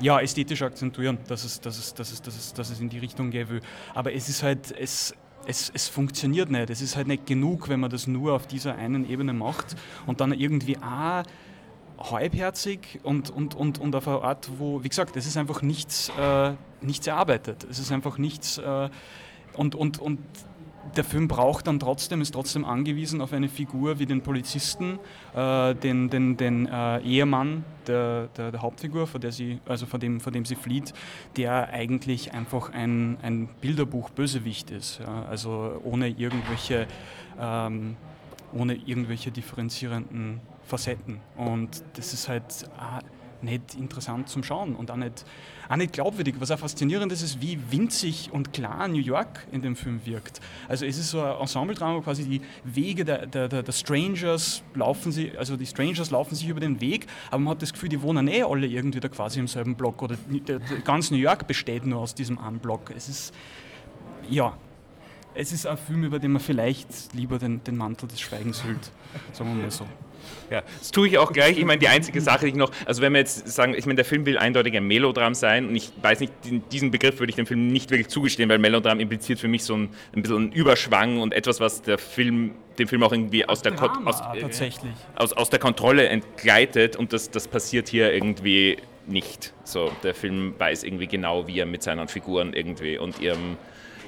ja, 0.00 0.20
ästhetisch 0.20 0.62
akzentuieren, 0.62 1.18
dass 1.28 1.44
es, 1.44 1.60
dass, 1.60 1.78
es, 1.78 1.94
dass, 1.94 2.12
es, 2.12 2.22
dass, 2.22 2.36
es, 2.36 2.52
dass 2.54 2.70
es 2.70 2.80
in 2.80 2.88
die 2.88 2.98
Richtung 2.98 3.30
gehen 3.30 3.48
will. 3.48 3.60
Aber 3.94 4.12
es 4.12 4.28
ist 4.28 4.42
halt, 4.42 4.74
es, 4.78 5.14
es, 5.46 5.70
es 5.74 5.88
funktioniert 5.88 6.50
nicht. 6.50 6.70
Es 6.70 6.80
ist 6.80 6.96
halt 6.96 7.08
nicht 7.08 7.26
genug, 7.26 7.68
wenn 7.68 7.80
man 7.80 7.90
das 7.90 8.06
nur 8.06 8.34
auf 8.34 8.46
dieser 8.46 8.76
einen 8.76 9.08
Ebene 9.08 9.32
macht 9.32 9.76
und 10.06 10.20
dann 10.20 10.32
irgendwie 10.32 10.76
auch 10.78 11.22
halbherzig 11.98 13.00
und, 13.02 13.30
und, 13.30 13.54
und, 13.54 13.78
und 13.78 13.94
auf 13.94 14.08
eine 14.08 14.22
Art, 14.22 14.50
wo, 14.58 14.82
wie 14.82 14.88
gesagt, 14.88 15.16
es 15.16 15.26
ist 15.26 15.36
einfach 15.36 15.62
nichts, 15.62 16.10
äh, 16.18 16.52
nichts 16.80 17.06
erarbeitet. 17.06 17.66
Es 17.70 17.78
ist 17.78 17.92
einfach 17.92 18.16
nichts 18.18 18.58
äh, 18.58 18.88
und, 19.54 19.74
und, 19.74 19.98
und 19.98 20.18
der 20.96 21.04
Film 21.04 21.28
braucht 21.28 21.66
dann 21.66 21.78
trotzdem, 21.78 22.20
ist 22.20 22.32
trotzdem 22.32 22.64
angewiesen 22.64 23.20
auf 23.20 23.32
eine 23.32 23.48
Figur 23.48 23.98
wie 23.98 24.06
den 24.06 24.22
Polizisten, 24.22 24.98
äh, 25.34 25.74
den, 25.74 26.10
den, 26.10 26.36
den 26.36 26.66
äh, 26.66 27.00
Ehemann 27.00 27.64
der, 27.86 28.28
der, 28.36 28.50
der, 28.50 28.62
Hauptfigur, 28.62 29.06
vor, 29.06 29.20
der 29.20 29.32
sie, 29.32 29.60
also 29.66 29.86
vor, 29.86 29.98
dem, 29.98 30.20
vor 30.20 30.32
dem 30.32 30.44
sie 30.44 30.56
flieht, 30.56 30.92
der 31.36 31.68
eigentlich 31.70 32.32
einfach 32.32 32.70
ein, 32.72 33.18
ein 33.22 33.48
Bilderbuch-Bösewicht 33.60 34.70
ist. 34.70 35.00
Ja? 35.00 35.26
Also 35.28 35.80
ohne 35.84 36.08
irgendwelche, 36.08 36.86
ähm, 37.38 37.96
ohne 38.52 38.74
irgendwelche 38.74 39.30
differenzierenden 39.30 40.40
Facetten. 40.64 41.20
Und 41.36 41.84
das 41.94 42.12
ist 42.12 42.28
halt. 42.28 42.68
Ah, 42.78 43.00
nicht 43.42 43.74
interessant 43.74 44.28
zum 44.28 44.42
Schauen 44.42 44.74
und 44.74 44.90
auch 44.90 44.96
nicht, 44.96 45.24
auch 45.68 45.76
nicht 45.76 45.92
glaubwürdig. 45.92 46.34
Was 46.38 46.50
auch 46.50 46.58
faszinierend 46.58 47.12
ist, 47.12 47.22
ist, 47.22 47.40
wie 47.40 47.58
winzig 47.70 48.30
und 48.32 48.52
klar 48.52 48.88
New 48.88 49.00
York 49.00 49.46
in 49.52 49.62
dem 49.62 49.76
Film 49.76 50.00
wirkt. 50.04 50.40
Also 50.68 50.84
es 50.86 50.98
ist 50.98 51.10
so 51.10 51.22
ein 51.22 51.40
Ensemble-Drama, 51.40 52.00
quasi 52.00 52.24
die 52.24 52.40
Wege 52.64 53.04
der, 53.04 53.26
der, 53.26 53.48
der, 53.48 53.72
Strangers 53.72 54.62
laufen 54.74 55.12
sie, 55.12 55.36
also 55.36 55.56
die 55.56 55.66
Strangers 55.66 56.10
laufen 56.10 56.34
sich 56.34 56.48
über 56.48 56.60
den 56.60 56.80
Weg, 56.80 57.06
aber 57.30 57.38
man 57.40 57.50
hat 57.50 57.62
das 57.62 57.72
Gefühl, 57.72 57.88
die 57.88 58.02
wohnen 58.02 58.28
eh 58.28 58.42
alle 58.42 58.66
irgendwie 58.66 59.00
da 59.00 59.08
quasi 59.08 59.40
im 59.40 59.48
selben 59.48 59.74
Block 59.74 60.02
oder 60.02 60.16
der, 60.28 60.60
ganz 60.84 61.10
New 61.10 61.18
York 61.18 61.46
besteht 61.46 61.86
nur 61.86 62.00
aus 62.00 62.14
diesem 62.14 62.38
einen 62.38 62.58
Block. 62.58 62.90
Es 62.94 63.08
ist, 63.08 63.34
ja, 64.28 64.56
es 65.34 65.52
ist 65.52 65.66
ein 65.66 65.76
Film, 65.76 66.04
über 66.04 66.18
den 66.18 66.32
man 66.32 66.40
vielleicht 66.40 67.14
lieber 67.14 67.38
den, 67.38 67.62
den 67.64 67.76
Mantel 67.76 68.08
des 68.08 68.20
Schweigens 68.20 68.64
hüllt, 68.64 68.90
sagen 69.32 69.56
wir 69.56 69.62
mal 69.62 69.70
so. 69.70 69.86
Ja, 70.50 70.62
das 70.78 70.90
tue 70.90 71.08
ich 71.08 71.18
auch 71.18 71.32
gleich. 71.32 71.58
Ich 71.58 71.64
meine, 71.64 71.78
die 71.78 71.88
einzige 71.88 72.20
Sache, 72.20 72.46
die 72.46 72.52
ich 72.52 72.56
noch, 72.56 72.70
also 72.84 73.02
wenn 73.02 73.12
wir 73.12 73.20
jetzt 73.20 73.48
sagen, 73.48 73.74
ich 73.76 73.86
meine, 73.86 73.96
der 73.96 74.04
Film 74.04 74.26
will 74.26 74.38
eindeutig 74.38 74.76
ein 74.76 74.84
Melodram 74.84 75.34
sein 75.34 75.68
und 75.68 75.76
ich 75.76 75.92
weiß 76.02 76.20
nicht, 76.20 76.32
diesen 76.72 76.90
Begriff 76.90 77.20
würde 77.20 77.30
ich 77.30 77.36
dem 77.36 77.46
Film 77.46 77.68
nicht 77.68 77.90
wirklich 77.90 78.08
zugestehen, 78.08 78.48
weil 78.48 78.58
Melodram 78.58 79.00
impliziert 79.00 79.38
für 79.38 79.48
mich 79.48 79.64
so 79.64 79.76
ein, 79.76 79.90
ein 80.14 80.22
bisschen 80.22 80.36
einen 80.36 80.52
Überschwang 80.52 81.20
und 81.20 81.32
etwas, 81.34 81.60
was 81.60 81.82
der 81.82 81.98
Film, 81.98 82.52
dem 82.78 82.88
Film 82.88 83.02
auch 83.02 83.12
irgendwie 83.12 83.48
aus 83.48 83.62
der, 83.62 83.72
Drama, 83.72 84.10
aus, 84.10 84.22
tatsächlich. 84.40 84.92
Aus, 85.14 85.32
aus 85.32 85.50
der 85.50 85.58
Kontrolle 85.58 86.08
entgleitet 86.08 86.96
und 86.96 87.12
das, 87.12 87.30
das 87.30 87.46
passiert 87.46 87.88
hier 87.88 88.12
irgendwie 88.12 88.78
nicht. 89.06 89.52
So, 89.64 89.90
der 90.02 90.14
Film 90.14 90.54
weiß 90.58 90.84
irgendwie 90.84 91.06
genau, 91.06 91.46
wie 91.46 91.60
er 91.60 91.66
mit 91.66 91.82
seinen 91.82 92.08
Figuren 92.08 92.52
irgendwie 92.52 92.98
und 92.98 93.20
ihrem 93.20 93.56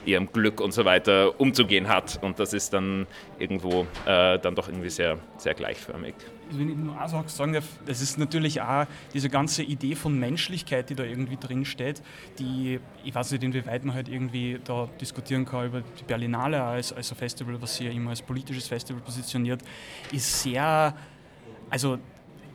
ihrem 0.04 0.30
Glück 0.32 0.60
und 0.60 0.72
so 0.72 0.84
weiter 0.84 1.40
umzugehen 1.40 1.88
hat. 1.88 2.18
Und 2.22 2.38
das 2.38 2.52
ist 2.52 2.72
dann 2.72 3.06
irgendwo 3.38 3.86
äh, 4.06 4.38
dann 4.38 4.54
doch 4.54 4.68
irgendwie 4.68 4.90
sehr, 4.90 5.18
sehr 5.36 5.54
gleichförmig. 5.54 6.14
Wenn 6.50 6.68
ich 6.68 6.76
nur 6.76 7.00
auch 7.00 7.28
sagen 7.28 7.54
darf, 7.54 7.64
das 7.86 8.02
ist 8.02 8.18
natürlich 8.18 8.60
auch 8.60 8.86
diese 9.14 9.30
ganze 9.30 9.62
Idee 9.62 9.94
von 9.94 10.18
Menschlichkeit, 10.18 10.90
die 10.90 10.94
da 10.94 11.04
irgendwie 11.04 11.36
drin 11.36 11.64
steht, 11.64 12.02
die, 12.38 12.78
ich 13.04 13.14
weiß 13.14 13.32
nicht, 13.32 13.42
inwieweit 13.42 13.84
man 13.84 13.94
halt 13.94 14.08
irgendwie 14.08 14.60
da 14.62 14.88
diskutieren 15.00 15.44
kann 15.44 15.66
über 15.66 15.80
die 15.80 16.04
Berlinale 16.04 16.62
als, 16.62 16.92
als 16.92 17.10
ein 17.10 17.16
Festival, 17.16 17.60
was 17.60 17.76
sie 17.76 17.84
ja 17.84 17.90
immer 17.90 18.10
als 18.10 18.20
politisches 18.20 18.68
Festival 18.68 19.02
positioniert, 19.02 19.62
ist 20.12 20.42
sehr, 20.42 20.94
also 21.70 21.98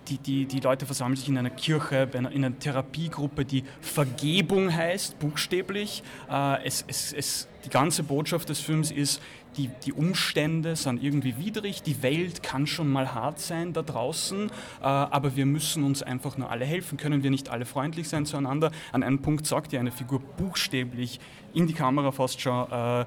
die, 0.09 0.17
die, 0.17 0.45
die 0.45 0.59
Leute 0.59 0.85
versammeln 0.85 1.15
sich 1.15 1.29
in 1.29 1.37
einer 1.37 1.49
Kirche, 1.49 2.09
in 2.13 2.25
einer 2.25 2.57
Therapiegruppe, 2.57 3.45
die 3.45 3.63
Vergebung 3.81 4.73
heißt, 4.73 5.19
buchstäblich. 5.19 6.03
Äh, 6.29 6.65
es, 6.65 6.85
es, 6.87 7.13
es, 7.13 7.47
die 7.65 7.69
ganze 7.69 8.03
Botschaft 8.03 8.49
des 8.49 8.59
Films 8.59 8.91
ist, 8.91 9.21
die, 9.57 9.69
die 9.85 9.93
Umstände 9.93 10.75
sind 10.75 11.03
irgendwie 11.03 11.37
widrig, 11.37 11.81
die 11.81 12.03
Welt 12.03 12.43
kann 12.43 12.67
schon 12.67 12.91
mal 12.91 13.13
hart 13.13 13.39
sein 13.39 13.73
da 13.73 13.81
draußen, 13.81 14.47
äh, 14.47 14.83
aber 14.83 15.35
wir 15.35 15.45
müssen 15.45 15.83
uns 15.83 16.03
einfach 16.03 16.37
nur 16.37 16.51
alle 16.51 16.65
helfen. 16.65 16.97
Können 16.97 17.23
wir 17.23 17.31
nicht 17.31 17.49
alle 17.49 17.65
freundlich 17.65 18.07
sein 18.07 18.25
zueinander? 18.25 18.71
An 18.91 19.03
einem 19.03 19.19
Punkt 19.19 19.47
sagt 19.47 19.73
ja 19.73 19.79
eine 19.79 19.91
Figur 19.91 20.19
buchstäblich 20.19 21.19
in 21.53 21.67
die 21.67 21.73
Kamera 21.73 22.11
fast 22.11 22.39
schon, 22.39 22.71
äh, 22.71 23.05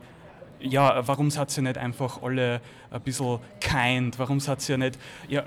ja, 0.61 1.07
warum 1.07 1.31
hat 1.37 1.51
sie 1.51 1.63
nicht 1.63 1.79
einfach 1.79 2.23
alle 2.23 2.61
ein 2.91 3.01
bisschen 3.01 3.39
kind? 3.61 4.19
Warum 4.19 4.41
hat 4.41 4.61
sie 4.61 4.77
nicht 4.77 4.99
ja, 5.29 5.45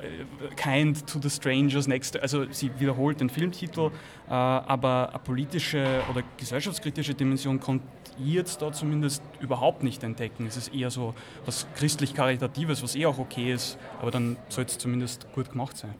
kind 0.55 1.05
to 1.07 1.19
the 1.21 1.29
strangers 1.29 1.87
next? 1.87 2.19
Also 2.19 2.45
sie 2.51 2.71
wiederholt 2.79 3.19
den 3.19 3.29
Filmtitel, 3.29 3.91
äh, 4.27 4.31
aber 4.31 5.09
eine 5.09 5.19
politische 5.19 6.01
oder 6.09 6.23
gesellschaftskritische 6.37 7.13
Dimension 7.13 7.59
kommt 7.59 7.83
jetzt 8.17 8.61
da 8.61 8.71
zumindest 8.71 9.23
überhaupt 9.39 9.83
nicht 9.83 10.03
entdecken. 10.03 10.45
Es 10.47 10.57
ist 10.57 10.73
eher 10.73 10.91
so 10.91 11.13
was 11.45 11.67
christlich-karitatives, 11.75 12.83
was 12.83 12.95
eh 12.95 13.05
auch 13.05 13.17
okay 13.17 13.53
ist, 13.53 13.77
aber 14.01 14.11
dann 14.11 14.37
soll 14.49 14.65
es 14.65 14.77
zumindest 14.77 15.31
gut 15.33 15.51
gemacht 15.51 15.77
sein. 15.77 15.95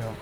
Ja. 0.00 0.12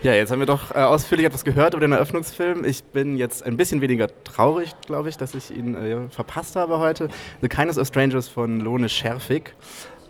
Ja, 0.00 0.14
jetzt 0.14 0.30
haben 0.30 0.38
wir 0.38 0.46
doch 0.46 0.70
äh, 0.70 0.78
ausführlich 0.78 1.26
etwas 1.26 1.44
gehört 1.44 1.74
über 1.74 1.80
den 1.80 1.90
Eröffnungsfilm. 1.90 2.64
Ich 2.64 2.84
bin 2.84 3.16
jetzt 3.16 3.42
ein 3.42 3.56
bisschen 3.56 3.80
weniger 3.80 4.06
traurig, 4.22 4.72
glaube 4.86 5.08
ich, 5.08 5.16
dass 5.16 5.34
ich 5.34 5.50
ihn 5.50 5.74
äh, 5.74 6.08
verpasst 6.08 6.54
habe 6.54 6.78
heute. 6.78 7.08
The 7.40 7.48
Kindness 7.48 7.78
of 7.78 7.88
Strangers 7.88 8.28
von 8.28 8.60
Lone 8.60 8.88
Scherfig. 8.88 9.54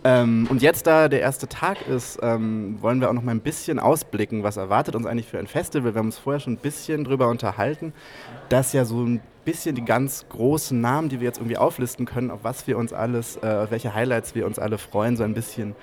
Ähm, 0.03 0.47
und 0.49 0.61
jetzt, 0.61 0.85
da 0.85 1.09
der 1.09 1.21
erste 1.21 1.47
Tag 1.47 1.87
ist, 1.87 2.19
ähm, 2.21 2.77
wollen 2.81 3.01
wir 3.01 3.09
auch 3.09 3.13
noch 3.13 3.23
mal 3.23 3.31
ein 3.31 3.41
bisschen 3.41 3.79
ausblicken, 3.79 4.43
was 4.43 4.57
erwartet 4.57 4.95
uns 4.95 5.07
eigentlich 5.07 5.25
für 5.25 5.39
ein 5.39 5.47
Festival. 5.47 5.93
Wir 5.93 5.99
haben 5.99 6.07
uns 6.07 6.19
vorher 6.19 6.39
schon 6.39 6.53
ein 6.53 6.57
bisschen 6.57 7.03
drüber 7.03 7.27
unterhalten, 7.27 7.91
dass 8.49 8.73
ja 8.73 8.85
so 8.85 9.03
ein 9.03 9.21
bisschen 9.43 9.73
die 9.73 9.83
ganz 9.83 10.25
großen 10.29 10.79
Namen, 10.79 11.09
die 11.09 11.19
wir 11.19 11.25
jetzt 11.25 11.39
irgendwie 11.39 11.57
auflisten 11.57 12.05
können, 12.05 12.29
auf 12.29 12.43
was 12.43 12.67
wir 12.67 12.77
uns 12.77 12.93
alles, 12.93 13.37
äh, 13.41 13.47
auf 13.47 13.71
welche 13.71 13.93
Highlights 13.93 14.35
wir 14.35 14.45
uns 14.45 14.59
alle 14.59 14.77
freuen, 14.77 15.17
so 15.17 15.23
ein 15.23 15.33
bisschen 15.33 15.75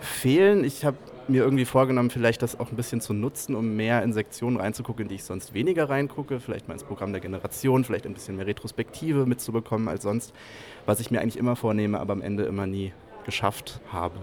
fehlen. 0.00 0.64
Ich 0.64 0.84
habe 0.84 0.96
mir 1.28 1.42
irgendwie 1.42 1.64
vorgenommen, 1.64 2.10
vielleicht 2.10 2.42
das 2.42 2.58
auch 2.58 2.70
ein 2.70 2.76
bisschen 2.76 3.00
zu 3.00 3.12
nutzen, 3.12 3.54
um 3.54 3.76
mehr 3.76 4.02
in 4.02 4.12
Sektionen 4.12 4.58
reinzugucken, 4.58 5.04
in 5.04 5.08
die 5.08 5.16
ich 5.16 5.24
sonst 5.24 5.54
weniger 5.54 5.88
reingucke. 5.88 6.40
Vielleicht 6.40 6.68
mal 6.68 6.74
ins 6.74 6.84
Programm 6.84 7.12
der 7.12 7.20
Generation, 7.20 7.84
vielleicht 7.84 8.06
ein 8.06 8.14
bisschen 8.14 8.36
mehr 8.36 8.46
Retrospektive 8.46 9.26
mitzubekommen 9.26 9.88
als 9.88 10.02
sonst, 10.02 10.32
was 10.86 11.00
ich 11.00 11.10
mir 11.10 11.20
eigentlich 11.20 11.38
immer 11.38 11.56
vornehme, 11.56 11.98
aber 11.98 12.12
am 12.12 12.22
Ende 12.22 12.44
immer 12.44 12.66
nie 12.66 12.92
geschafft 13.24 13.80
habe. 13.90 14.18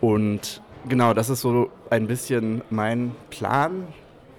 Und 0.00 0.62
genau, 0.88 1.14
das 1.14 1.30
ist 1.30 1.40
so 1.40 1.70
ein 1.90 2.06
bisschen 2.06 2.62
mein 2.70 3.12
Plan. 3.30 3.86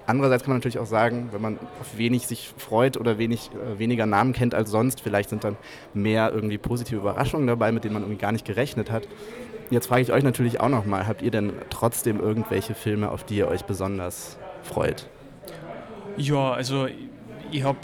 Andererseits 0.06 0.44
kann 0.44 0.52
man 0.52 0.60
natürlich 0.60 0.80
auch 0.80 0.86
sagen, 0.86 1.30
wenn 1.32 1.42
man 1.42 1.60
auf 1.82 1.98
wenig 1.98 2.28
sich 2.28 2.54
freut 2.58 2.96
oder 2.96 3.18
wenig, 3.18 3.50
äh, 3.54 3.78
weniger 3.78 4.06
Namen 4.06 4.32
kennt 4.32 4.56
als 4.56 4.72
sonst, 4.72 5.02
vielleicht 5.02 5.30
sind 5.30 5.44
dann 5.44 5.58
mehr 5.94 6.32
irgendwie 6.34 6.58
positive 6.58 7.02
Überraschungen 7.02 7.46
dabei, 7.46 7.74
mit 7.74 7.84
denen 7.84 7.94
man 7.94 8.04
irgendwie 8.04 8.22
gar 8.22 8.32
nicht 8.32 8.46
gerechnet 8.46 8.90
hat. 8.90 9.06
Jetzt 9.70 9.88
frage 9.88 10.02
ich 10.02 10.12
euch 10.12 10.24
natürlich 10.24 10.62
auch 10.62 10.70
nochmal, 10.70 11.08
habt 11.08 11.22
ihr 11.22 11.32
denn 11.32 11.54
trotzdem 11.70 12.20
irgendwelche 12.20 12.74
Filme, 12.74 13.12
auf 13.12 13.24
die 13.24 13.38
ihr 13.38 13.48
euch 13.48 13.66
besonders 13.66 14.38
freut? 14.64 15.10
Ja, 16.16 16.54
also 16.54 16.88
ich 17.52 17.64
habe, 17.64 17.78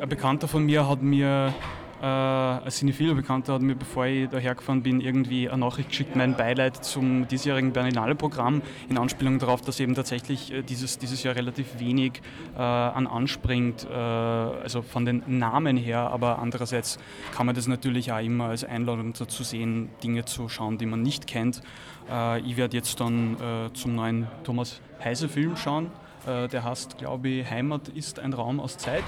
ein 0.00 0.08
Bekannter 0.08 0.48
von 0.48 0.64
mir 0.64 0.88
hat 0.88 1.02
mir 1.02 1.54
äh, 2.02 2.04
ein 2.04 2.70
Cinephiler 2.70 3.14
Bekannter 3.14 3.54
hat 3.54 3.62
mir, 3.62 3.74
bevor 3.74 4.06
ich 4.06 4.28
dahergefahren 4.28 4.82
bin, 4.82 5.00
irgendwie 5.00 5.48
eine 5.48 5.58
Nachricht 5.58 5.88
geschickt, 5.88 6.14
mein 6.14 6.36
Beileid 6.36 6.84
zum 6.84 7.26
diesjährigen 7.26 7.72
Berlinale-Programm 7.72 8.60
in 8.88 8.98
Anspielung 8.98 9.38
darauf, 9.38 9.62
dass 9.62 9.80
eben 9.80 9.94
tatsächlich 9.94 10.52
äh, 10.52 10.62
dieses, 10.62 10.98
dieses 10.98 11.22
Jahr 11.22 11.36
relativ 11.36 11.78
wenig 11.78 12.20
äh, 12.54 12.60
an 12.60 13.06
anspringt, 13.06 13.86
äh, 13.90 13.94
also 13.94 14.82
von 14.82 15.06
den 15.06 15.22
Namen 15.26 15.78
her, 15.78 16.10
aber 16.10 16.38
andererseits 16.38 16.98
kann 17.34 17.46
man 17.46 17.54
das 17.54 17.66
natürlich 17.66 18.12
auch 18.12 18.20
immer 18.20 18.46
als 18.46 18.64
Einladung 18.64 19.14
dazu 19.14 19.42
sehen, 19.42 19.88
Dinge 20.02 20.26
zu 20.26 20.48
schauen, 20.50 20.76
die 20.76 20.86
man 20.86 21.02
nicht 21.02 21.26
kennt. 21.26 21.62
Äh, 22.10 22.40
ich 22.40 22.58
werde 22.58 22.76
jetzt 22.76 23.00
dann 23.00 23.36
äh, 23.40 23.72
zum 23.72 23.94
neuen 23.94 24.26
Thomas 24.44 24.80
Heise-Film 25.02 25.56
schauen. 25.56 25.90
der 26.26 26.64
heißt, 26.64 26.98
glaube 26.98 27.28
ich, 27.28 27.50
Heimat 27.50 27.88
ist 27.88 28.18
ein 28.18 28.32
Raum 28.32 28.58
aus 28.58 28.78
Zeit. 28.78 29.04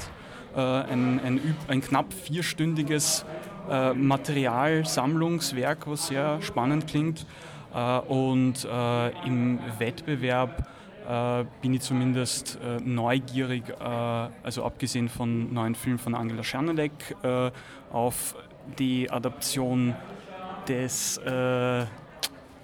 Äh, 0.58 0.60
ein, 0.60 1.20
ein, 1.24 1.56
ein, 1.68 1.80
knapp 1.80 2.12
vierstündiges 2.12 3.24
äh, 3.70 3.94
Materialsammlungswerk, 3.94 5.86
was 5.86 6.08
sehr 6.08 6.42
spannend 6.42 6.88
klingt. 6.88 7.26
Äh, 7.72 7.98
und 8.00 8.66
im 9.24 9.60
Wettbewerb 9.78 10.66
bin 11.62 11.72
ich 11.72 11.80
zumindest 11.80 12.58
neugierig, 12.84 13.62
also 13.80 14.62
abgesehen 14.62 15.08
von 15.08 15.54
neuen 15.54 15.74
Filmen 15.74 15.98
von 15.98 16.14
Angela 16.14 16.44
Schernelek, 16.44 17.16
auf 17.90 18.34
die 18.78 19.10
Adaption 19.10 19.94
des 20.68 21.18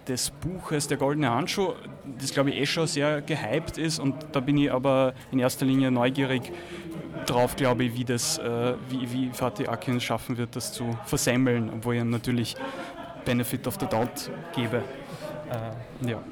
des 0.09 0.31
Buches 0.31 0.87
Der 0.89 0.97
Goldene 0.97 1.31
Handschuh, 1.31 1.73
das 2.19 2.33
glaube 2.33 2.51
ich 2.51 2.61
eh 2.61 2.67
schon 2.67 2.87
sehr 2.87 3.23
gehypt 3.23 3.79
ist 3.79 3.99
und 3.99 4.15
da 4.33 4.41
bin 4.41 4.59
ich 4.59 4.71
aber 4.71 5.15
in 5.33 5.39
erster 5.39 5.65
Linie 5.65 5.91
neugierig, 5.91 6.53
drauf, 7.31 7.57
glaube 7.57 7.85
ich, 7.85 7.97
wie, 7.97 8.05
das, 8.05 8.39
äh, 8.39 8.75
wie, 8.89 9.13
wie 9.13 9.31
Fatih 9.33 9.69
Akin 9.69 10.01
schaffen 10.01 10.37
wird, 10.37 10.57
das 10.57 10.73
zu 10.73 10.97
versemmeln, 11.05 11.71
obwohl 11.75 11.95
ich 11.95 12.01
ihm 12.01 12.11
natürlich 12.11 12.57
Benefit 13.25 13.67
of 13.67 13.77
the 13.81 13.87
Doubt 13.87 14.31
gebe. 14.55 14.83
Äh, 15.51 16.09
ja. 16.09 16.23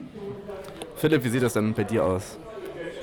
Philipp, 0.96 1.24
wie 1.24 1.28
sieht 1.28 1.42
das 1.42 1.54
dann 1.54 1.72
bei 1.74 1.84
dir 1.84 2.04
aus? 2.04 2.38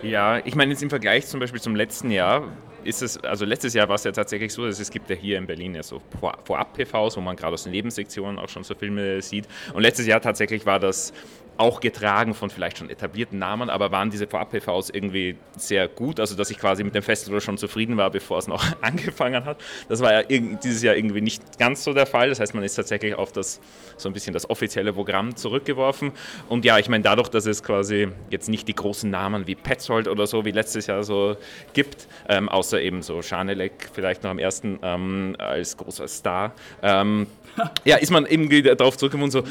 Ja, 0.02 0.38
ich 0.46 0.56
meine 0.56 0.72
jetzt 0.72 0.82
im 0.82 0.90
Vergleich 0.90 1.28
zum 1.28 1.40
Beispiel 1.40 1.60
zum 1.60 1.76
letzten 1.76 2.12
Jahr 2.12 2.44
ist 2.84 3.02
es, 3.02 3.18
also 3.24 3.46
letztes 3.46 3.74
Jahr 3.74 3.90
war 3.90 3.96
es 3.96 4.04
ja 4.04 4.12
tatsächlich 4.12 4.54
so, 4.54 4.66
dass 4.66 4.80
es 4.80 4.90
gibt 4.90 5.10
ja 5.10 5.16
hier 5.16 5.38
in 5.38 5.46
Berlin 5.46 5.76
ja 5.76 5.84
so 5.84 6.02
Vorab-PVs, 6.20 7.18
wo 7.18 7.22
man 7.22 7.36
gerade 7.36 7.54
aus 7.54 7.64
den 7.64 7.72
Nebensektionen 7.72 8.40
auch 8.40 8.50
schon 8.50 8.64
so 8.64 8.74
Filme 8.76 9.22
sieht. 9.22 9.48
Und 9.74 9.82
letztes 9.82 10.08
Jahr 10.08 10.22
tatsächlich 10.22 10.66
war 10.66 10.80
das 10.80 11.14
auch 11.60 11.82
getragen 11.82 12.34
von 12.34 12.50
vielleicht 12.50 12.78
schon 12.78 12.90
etablierten 12.90 13.38
Namen, 13.38 13.70
aber 13.70 13.92
waren 13.92 14.10
diese 14.10 14.28
Vorab-PVs 14.28 14.90
irgendwie 14.92 15.36
sehr 15.58 15.90
gut, 15.90 16.22
also 16.22 16.36
dass 16.36 16.50
ich 16.50 16.58
quasi 16.58 16.86
mit 16.86 16.96
dem 16.96 17.04
Festival 17.04 17.42
schon 17.42 17.58
zufrieden 17.58 17.98
war, 17.98 18.10
bevor 18.12 18.38
es 18.38 18.48
noch 18.48 18.64
angefangen 18.82 19.44
hat. 19.44 19.62
Das 19.90 20.00
war 20.00 20.14
ja 20.14 20.24
dieses 20.24 20.82
Jahr 20.82 20.96
irgendwie 20.96 21.20
nicht 21.20 21.60
ganz 21.60 21.84
so 21.84 21.94
der 21.94 22.06
Fall. 22.06 22.30
Das 22.30 22.40
heißt, 22.40 22.54
man 22.54 22.64
ist 22.64 22.76
tatsächlich 22.76 23.14
auf 23.14 23.34
das 23.34 23.60
so 23.98 24.08
ein 24.08 24.14
bisschen 24.14 24.34
das 24.34 24.50
offizielle 24.50 24.94
Programm 24.94 25.36
zurückgeworfen. 25.36 26.14
Und 26.48 26.64
ja, 26.64 26.80
ich 26.80 26.88
meine, 26.88 27.04
dadurch, 27.04 27.28
dass 27.28 27.46
es 27.46 27.62
quasi 27.62 28.08
jetzt 28.30 28.48
nicht 28.48 28.68
die 28.70 28.76
großen 28.76 29.10
Namen 29.10 29.46
wie 29.46 29.56
Petzold 29.56 30.08
oder 30.08 30.28
so 30.28 30.46
wie 30.46 30.52
letztes 30.52 30.88
Jahr 30.88 31.04
so 31.04 31.36
gibt, 31.74 32.08
ähm, 32.30 32.48
außer 32.48 32.82
eben 32.82 33.02
so 33.02 33.22
Schanelek 33.22 33.90
vielleicht 33.94 34.24
noch 34.24 34.32
am 34.32 34.40
ersten 34.40 34.80
ähm, 34.82 35.36
als 35.38 35.76
großer 35.76 36.08
Star, 36.08 36.54
ähm, 36.82 37.28
ja, 37.84 37.98
ist 37.98 38.12
man 38.12 38.26
irgendwie 38.26 38.62
darauf 38.62 38.98
zurückgekommen, 38.98 39.32
so 39.32 39.44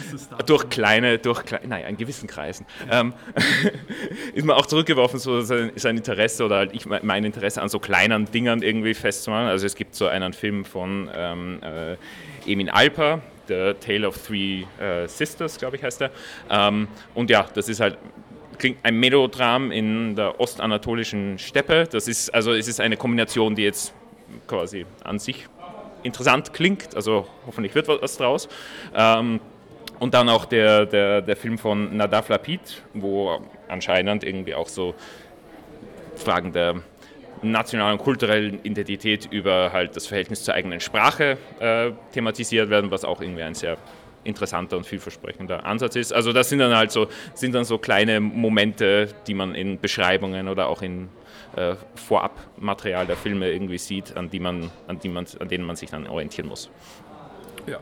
durch 0.47 0.69
kleine, 0.71 1.19
durch 1.19 1.45
kleine, 1.45 1.67
nein, 1.69 1.85
ein 1.85 1.97
gewissen 1.99 2.27
Kreisen, 2.27 2.67
ähm, 2.91 3.13
ist 4.35 4.47
man 4.47 4.57
auch 4.57 4.67
zurückgeworfen, 4.67 5.19
so 5.19 5.41
sein, 5.43 5.73
sein 5.77 5.97
Interesse 5.97 6.45
oder 6.45 6.57
halt 6.57 6.75
ich, 6.75 6.87
mein 6.87 7.25
Interesse 7.25 7.61
an 7.61 7.69
so 7.69 7.79
kleinen 7.79 8.31
Dingern 8.31 8.63
irgendwie 8.63 8.95
festzumachen. 8.95 9.49
Also 9.49 9.67
es 9.67 9.75
gibt 9.75 9.95
so 9.95 10.07
einen 10.07 10.33
Film 10.33 10.65
von 10.65 11.11
ähm, 11.15 11.61
äh, 11.63 11.97
Emin 12.51 12.71
Alper, 12.71 13.21
The 13.49 13.75
Tale 13.81 14.07
of 14.07 14.19
Three 14.19 14.65
äh, 14.81 15.07
Sisters, 15.07 15.59
glaube 15.59 15.77
ich 15.77 15.83
heißt 15.83 16.03
er. 16.03 16.11
Ähm, 16.51 16.89
und 17.15 17.31
ja, 17.31 17.47
das 17.55 17.69
ist 17.69 17.81
halt 17.81 17.99
klingt 18.59 18.79
ein 18.83 18.97
Melodram 18.97 19.71
in 19.71 20.17
der 20.17 20.41
ostanatolischen 20.41 21.39
Steppe. 21.39 21.85
Das 21.91 22.09
ist 22.09 22.35
also 22.35 22.53
es 22.53 22.69
ist 22.69 22.81
eine 22.81 22.97
Kombination, 22.97 23.55
die 23.55 23.63
jetzt 23.63 23.93
quasi 24.47 24.85
an 25.05 25.19
sich 25.19 25.47
interessant 26.03 26.53
klingt. 26.53 26.95
Also 26.95 27.27
hoffentlich 27.47 27.75
wird 27.75 27.89
was 27.89 28.17
draus. 28.17 28.49
Ähm, 28.95 29.41
und 30.01 30.15
dann 30.15 30.29
auch 30.29 30.45
der, 30.45 30.87
der, 30.87 31.23
der 31.23 31.37
Film 31.37 31.59
von 31.59 31.97
Nadav 31.97 32.29
Lapid, 32.29 32.83
wo 32.95 33.41
anscheinend 33.69 34.25
irgendwie 34.25 34.55
auch 34.55 34.69
so 34.69 34.95
Fragen 36.17 36.53
der 36.53 36.83
nationalen 37.43 37.99
und 37.99 38.05
kulturellen 38.05 38.61
Identität 38.63 39.29
über 39.31 39.73
halt 39.73 39.95
das 39.97 40.07
Verhältnis 40.07 40.43
zur 40.45 40.55
eigenen 40.55 40.81
Sprache 40.81 41.39
äh, 41.61 41.93
thematisiert 42.13 42.71
werden, 42.71 42.91
was 42.91 43.05
auch 43.05 43.21
irgendwie 43.21 43.43
ein 43.43 43.55
sehr 43.55 43.77
interessanter 44.25 44.77
und 44.77 44.85
vielversprechender 44.85 45.65
Ansatz 45.65 45.97
ist. 45.97 46.13
Also 46.13 46.33
das 46.33 46.49
sind 46.49 46.59
dann 46.59 46.77
halt 46.77 46.91
so, 46.91 47.07
sind 47.35 47.55
dann 47.55 47.65
so 47.65 47.79
kleine 47.79 48.21
Momente, 48.21 49.09
die 49.27 49.35
man 49.35 49.55
in 49.55 49.81
Beschreibungen 49.81 50.49
oder 50.49 50.69
auch 50.69 50.83
in 50.83 51.09
äh, 51.57 51.77
Vorabmaterial 51.95 53.07
der 53.07 53.17
Filme 53.17 53.51
irgendwie 53.51 53.79
sieht, 53.79 54.17
an, 54.17 54.29
die 54.31 54.41
man, 54.41 54.71
an, 54.87 54.99
die 54.99 55.09
man, 55.09 55.27
an 55.39 55.49
denen 55.49 55.65
man 55.65 55.77
sich 55.77 55.91
dann 55.91 56.07
orientieren 56.07 56.49
muss. 56.49 56.71
Ja. 57.67 57.79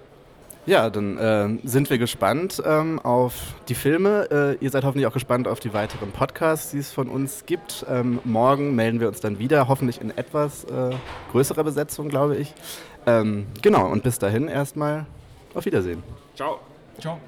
Ja, 0.66 0.90
dann 0.90 1.16
äh, 1.16 1.68
sind 1.68 1.90
wir 1.90 1.98
gespannt 1.98 2.60
ähm, 2.66 2.98
auf 2.98 3.54
die 3.68 3.76
Filme. 3.76 4.56
Äh, 4.60 4.64
ihr 4.64 4.70
seid 4.70 4.82
hoffentlich 4.82 5.06
auch 5.06 5.12
gespannt 5.12 5.46
auf 5.46 5.60
die 5.60 5.72
weiteren 5.72 6.10
Podcasts, 6.10 6.72
die 6.72 6.78
es 6.78 6.92
von 6.92 7.08
uns 7.08 7.46
gibt. 7.46 7.86
Ähm, 7.88 8.18
morgen 8.24 8.74
melden 8.74 8.98
wir 8.98 9.06
uns 9.06 9.20
dann 9.20 9.38
wieder, 9.38 9.68
hoffentlich 9.68 10.00
in 10.00 10.10
etwas 10.16 10.64
äh, 10.64 10.90
größerer 11.30 11.62
Besetzung, 11.62 12.08
glaube 12.08 12.36
ich. 12.36 12.52
Ähm, 13.06 13.46
genau, 13.62 13.86
und 13.86 14.02
bis 14.02 14.18
dahin 14.18 14.48
erstmal 14.48 15.06
auf 15.54 15.64
Wiedersehen. 15.66 16.02
Ciao. 16.34 16.58
Ciao. 16.98 17.20